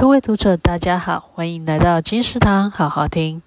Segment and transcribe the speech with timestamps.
[0.00, 3.42] 各位读者，大家好，欢迎来到金石堂好好听。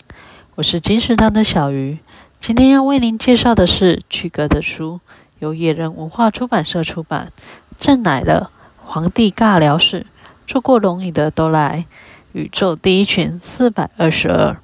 [0.56, 2.00] 我是金石堂的小鱼，
[2.42, 5.00] 今天要为您介绍的是区隔的书，
[5.40, 7.32] 由野人文化出版社出版。
[7.78, 8.52] 朕来了，
[8.84, 10.06] 皇帝尬聊室，
[10.46, 11.86] 坐过龙椅的都来。
[12.34, 14.58] 宇宙第一群四百二十二。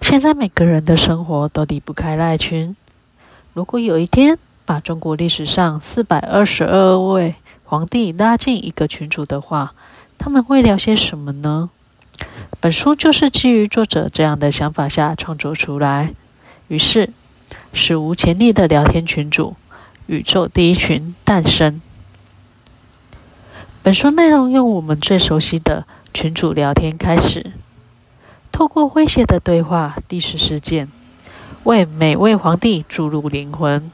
[0.00, 2.74] 现在每个人的生活都离不开赖群。
[3.52, 9.74] 如果有一天把中国历史上四百二十二位皇帝拉进一个群组的话，
[10.24, 11.68] 他们会聊些什么呢？
[12.58, 16.14] 本书就是基于作者这样的想法下创作出来。
[16.68, 17.10] 于是，
[17.74, 19.54] 史无前例的聊天群组——
[20.08, 21.82] 宇宙第一群诞生。
[23.82, 27.52] 本书内容用我们最熟悉的群组聊天开始，
[28.50, 30.88] 透过诙谐的对话、历史事件，
[31.64, 33.90] 为每位皇帝注入灵魂，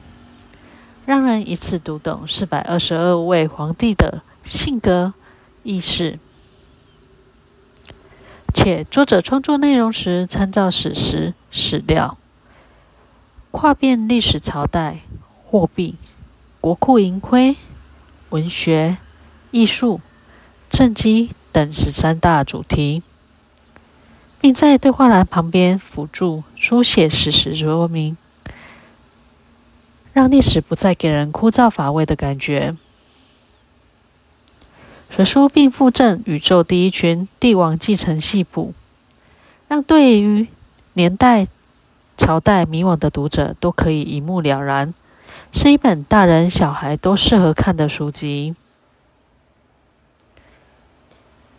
[1.05, 5.13] 让人一次读懂四百二十二位皇帝的性格。
[5.63, 6.17] 意识，
[8.53, 12.17] 且作者创作内容时参照史实史料，
[13.51, 15.01] 跨遍历史朝代、
[15.43, 15.95] 货币、
[16.59, 17.55] 国库盈亏、
[18.29, 18.97] 文学、
[19.51, 20.01] 艺术、
[20.69, 23.03] 政绩等十三大主题，
[24.39, 28.17] 并在对话栏旁边辅助书写史实说明，
[30.11, 32.75] 让历史不再给人枯燥乏味的感觉。
[35.13, 38.73] 随书并附赠宇宙第一群帝王继承系谱，
[39.67, 40.47] 让对于
[40.93, 41.47] 年代、
[42.15, 44.93] 朝代迷惘的读者都可以一目了然，
[45.51, 48.55] 是一本大人小孩都适合看的书籍。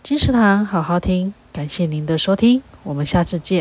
[0.02, 3.50] 金石堂好好听，感谢您的收听，我们下次见。